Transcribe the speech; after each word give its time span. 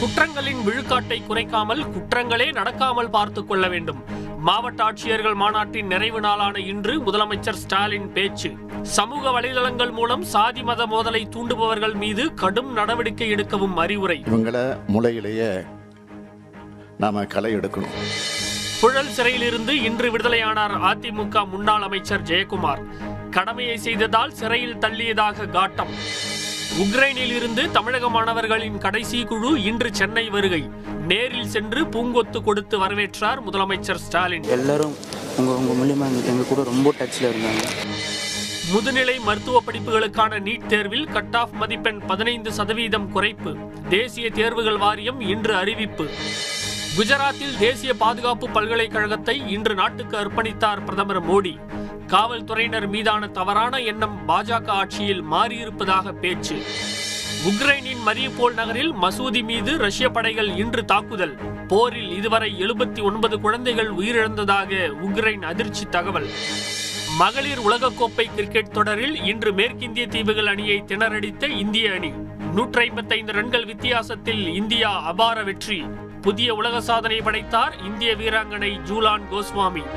குற்றங்களின் 0.00 0.62
விழுக்காட்டை 0.66 1.22
குறைக்காமல் 1.22 1.90
குற்றங்களே 1.90 2.52
நடக்காமல் 2.52 3.10
பார்த்துக் 3.10 3.48
கொள்ள 3.48 3.68
வேண்டும். 3.68 4.04
மாவட்ட 4.38 4.84
ஆட்சியர்கள் 4.84 5.34
மாநாட்டின் 5.34 5.86
நிறைவு 5.86 6.20
நாளான 6.20 6.60
இன்று 6.60 7.00
முதலமைச்சர் 7.00 7.52
ஸ்டாலின் 7.52 8.12
பேச்சு. 8.12 8.52
சமூக 8.82 9.40
வலைதளங்கள் 9.40 9.92
மூலம் 9.92 10.22
சாதி 10.22 10.62
மத 10.62 10.86
மோதலை 10.86 11.28
தூண்டுபவர்கள் 11.28 11.94
மீது 11.94 12.34
கடும் 12.34 12.72
நடவடிக்கை 12.72 13.32
எடுக்கவும் 13.32 13.74
அறிவுரை. 13.74 14.22
இவங்கள 14.26 14.78
முளையிலேயே 14.86 15.66
நாம 16.98 17.24
களை 17.24 17.54
எடுக்கணும். 17.54 17.94
புழல் 18.80 19.08
சிறையிலிருந்து 19.08 19.82
இன்று 19.82 20.16
விடுதலையானார் 20.16 20.76
அதிமுக 20.82 21.48
முன்னாள் 21.48 21.82
அமைச்சர் 21.82 22.22
ஜெயக்குமார். 22.22 22.82
கடமையை 23.30 23.76
செய்ததால் 23.78 24.32
சிறையில் 24.32 24.76
தள்ளியதாக 24.76 25.50
காட்டம். 25.50 26.22
உக்ரைனில் 26.82 27.34
இருந்து 27.36 27.70
தமிழக 27.70 28.08
மாணவர்களின் 28.08 28.78
கடைசி 28.78 29.24
குழு 29.24 29.62
இன்று 29.62 29.94
சென்னை 29.94 30.28
வருகை. 30.28 30.68
நேரில் 31.08 31.48
சென்று 31.48 31.84
பூங்கொத்து 31.84 32.42
கொடுத்து 32.42 32.78
வரவேற்றார் 32.78 33.40
முதலமைச்சர் 33.46 34.00
ஸ்டாலின். 34.04 34.42
எல்லாரும் 34.42 34.94
உங்கள் 35.36 35.76
மூலியமாக 35.78 36.08
எங்கள் 36.08 36.24
எங்கள் 36.24 36.48
கூட 36.48 36.62
ரொம்ப 36.62 36.92
டச்சில் 36.98 37.28
இருந்தாங்க. 37.28 37.62
முதுநிலை 38.72 39.20
மருத்துவ 39.20 39.62
படிப்புகளுக்கான 39.66 40.40
நீட் 40.40 40.66
தேர்வில் 40.66 41.06
கட் 41.06 41.36
ஆஃப் 41.36 41.52
மதிப்பெண் 41.52 42.00
பதினைந்து 42.06 42.52
சதவீதம் 42.52 43.08
குறைப்பு. 43.14 43.54
தேசிய 43.88 44.30
தேர்வுகள் 44.30 44.76
வாரியம் 44.76 45.20
இன்று 45.20 45.56
அறிவிப்பு. 45.56 46.06
குஜராத்தில் 46.98 47.56
தேசிய 47.58 47.94
பாதுகாப்பு 47.94 48.48
பல்கலைக்கழகத்தை 48.48 49.50
இன்று 49.50 49.74
நாட்டுக்கு 49.74 50.16
அர்ப்பணித்தார் 50.16 50.84
பிரதமர் 50.84 51.26
மோடி. 51.30 51.56
காவல்துறையினர் 52.14 52.88
மீதான 52.88 53.26
தவறான 53.26 53.78
எண்ணம் 53.78 54.18
பாஜக 54.28 54.68
ஆட்சியில் 54.68 55.22
மாறியிருப்பதாக 55.30 56.12
பேச்சு. 56.12 56.56
உக்ரைனின் 57.48 58.02
மரியபோல் 58.06 58.54
நகரில் 58.54 58.92
மசூதி 58.92 59.42
மீது 59.42 59.78
ரஷ்ய 59.78 60.08
படைகள் 60.08 60.56
இன்று 60.56 60.84
தாக்குதல். 60.84 61.36
போரில் 61.68 62.16
இதுவரை 62.16 62.54
எழுபத்தி 62.60 63.02
ஒன்பது 63.02 63.40
குழந்தைகள் 63.40 63.90
உயிரிழந்ததாக 63.94 64.92
உக்ரைன் 65.06 65.42
அதிர்ச்சி 65.42 65.84
தகவல். 65.84 66.28
மகளிர் 67.18 67.58
உலகக்கோப்பை 67.58 68.34
கிரிக்கெட் 68.34 68.72
தொடரில் 68.72 69.24
இன்று 69.24 69.52
மேற்கிந்திய 69.52 70.06
தீவுகள் 70.06 70.46
அணியை 70.46 70.84
திணறடித்த 70.86 71.48
இந்திய 71.48 71.92
அணி. 71.92 72.12
நூற்றி 72.54 72.80
ஐம்பத்தைந்து 72.80 73.32
ரன்கள் 73.32 73.64
வித்தியாசத்தில் 73.64 74.54
இந்தியா 74.54 75.02
அபார 75.02 75.42
வெற்றி. 75.42 75.84
புதிய 76.20 76.54
உலக 76.54 76.80
சாதனை 76.80 77.20
படைத்தார் 77.20 77.84
இந்திய 77.84 78.14
வீராங்கனை 78.14 78.80
ஜூலான் 78.84 79.28
கோஸ்வாமி. 79.30 79.84